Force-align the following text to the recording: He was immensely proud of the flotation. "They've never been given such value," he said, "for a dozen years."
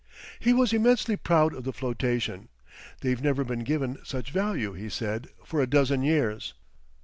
He 0.39 0.51
was 0.51 0.73
immensely 0.73 1.15
proud 1.15 1.53
of 1.53 1.63
the 1.63 1.71
flotation. 1.71 2.49
"They've 3.01 3.21
never 3.21 3.43
been 3.43 3.59
given 3.59 3.99
such 4.03 4.31
value," 4.31 4.73
he 4.73 4.89
said, 4.89 5.29
"for 5.45 5.61
a 5.61 5.67
dozen 5.69 6.01
years." 6.01 6.55